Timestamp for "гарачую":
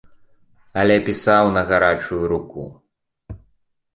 1.71-2.21